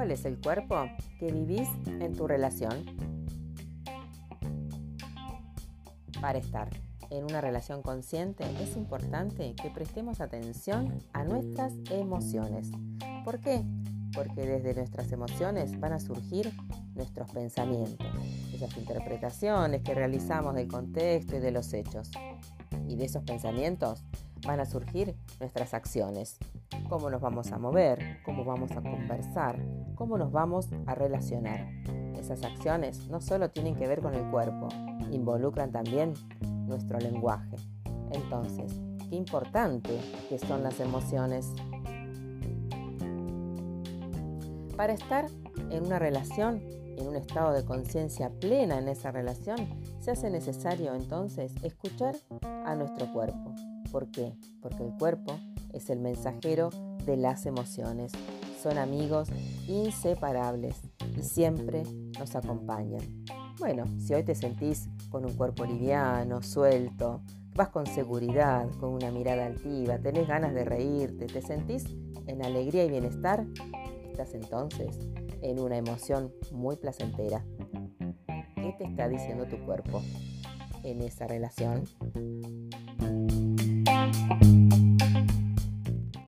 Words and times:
es 0.00 0.24
el 0.24 0.40
cuerpo 0.40 0.86
que 1.20 1.30
vivís 1.30 1.68
en 1.86 2.14
tu 2.14 2.26
relación? 2.26 2.84
Para 6.20 6.38
estar 6.38 6.70
en 7.10 7.24
una 7.24 7.40
relación 7.40 7.82
consciente 7.82 8.44
es 8.60 8.76
importante 8.76 9.54
que 9.54 9.70
prestemos 9.70 10.20
atención 10.20 10.98
a 11.12 11.24
nuestras 11.24 11.74
emociones. 11.90 12.70
¿Por 13.24 13.40
qué? 13.40 13.62
Porque 14.14 14.42
desde 14.46 14.74
nuestras 14.74 15.12
emociones 15.12 15.78
van 15.78 15.92
a 15.92 16.00
surgir 16.00 16.52
nuestros 16.94 17.30
pensamientos, 17.30 18.06
esas 18.52 18.76
interpretaciones 18.76 19.82
que 19.82 19.94
realizamos 19.94 20.54
del 20.54 20.68
contexto 20.68 21.36
y 21.36 21.40
de 21.40 21.50
los 21.50 21.72
hechos. 21.72 22.10
Y 22.88 22.96
de 22.96 23.04
esos 23.04 23.22
pensamientos 23.22 24.02
van 24.46 24.60
a 24.60 24.66
surgir 24.66 25.14
nuestras 25.40 25.74
acciones. 25.74 26.38
Cómo 26.88 27.10
nos 27.10 27.20
vamos 27.20 27.52
a 27.52 27.58
mover, 27.58 28.18
cómo 28.24 28.44
vamos 28.44 28.72
a 28.72 28.82
conversar, 28.82 29.58
cómo 30.02 30.18
nos 30.18 30.32
vamos 30.32 30.68
a 30.86 30.96
relacionar. 30.96 31.64
Esas 32.18 32.42
acciones 32.42 33.06
no 33.06 33.20
solo 33.20 33.50
tienen 33.50 33.76
que 33.76 33.86
ver 33.86 34.00
con 34.00 34.16
el 34.16 34.28
cuerpo, 34.32 34.66
involucran 35.12 35.70
también 35.70 36.14
nuestro 36.66 36.98
lenguaje. 36.98 37.54
Entonces, 38.10 38.80
qué 39.08 39.14
importante 39.14 39.96
que 40.28 40.40
son 40.40 40.64
las 40.64 40.80
emociones. 40.80 41.52
Para 44.76 44.92
estar 44.92 45.26
en 45.70 45.86
una 45.86 46.00
relación, 46.00 46.60
en 46.98 47.06
un 47.06 47.14
estado 47.14 47.52
de 47.52 47.64
conciencia 47.64 48.28
plena 48.40 48.78
en 48.78 48.88
esa 48.88 49.12
relación, 49.12 49.68
se 50.00 50.10
hace 50.10 50.30
necesario 50.30 50.96
entonces 50.96 51.54
escuchar 51.62 52.16
a 52.42 52.74
nuestro 52.74 53.12
cuerpo. 53.12 53.54
¿Por 53.92 54.10
qué? 54.10 54.34
Porque 54.60 54.82
el 54.82 54.96
cuerpo 54.98 55.38
es 55.72 55.90
el 55.90 56.00
mensajero 56.00 56.70
de 57.06 57.16
las 57.16 57.46
emociones. 57.46 58.10
Son 58.62 58.78
amigos 58.78 59.28
inseparables 59.66 60.76
y 61.18 61.22
siempre 61.22 61.82
nos 62.16 62.36
acompañan. 62.36 63.02
Bueno, 63.58 63.86
si 63.98 64.14
hoy 64.14 64.22
te 64.22 64.36
sentís 64.36 64.88
con 65.10 65.24
un 65.24 65.32
cuerpo 65.32 65.64
liviano, 65.64 66.42
suelto, 66.42 67.22
vas 67.56 67.70
con 67.70 67.86
seguridad, 67.86 68.70
con 68.78 68.90
una 68.90 69.10
mirada 69.10 69.46
altiva, 69.46 69.98
tenés 69.98 70.28
ganas 70.28 70.54
de 70.54 70.64
reírte, 70.64 71.26
te 71.26 71.42
sentís 71.42 71.86
en 72.28 72.44
alegría 72.44 72.84
y 72.84 72.90
bienestar, 72.90 73.44
estás 74.08 74.32
entonces 74.32 74.96
en 75.40 75.58
una 75.58 75.76
emoción 75.76 76.32
muy 76.52 76.76
placentera. 76.76 77.44
¿Qué 78.54 78.76
te 78.78 78.84
está 78.84 79.08
diciendo 79.08 79.44
tu 79.46 79.58
cuerpo 79.64 80.02
en 80.84 81.02
esa 81.02 81.26
relación? 81.26 81.82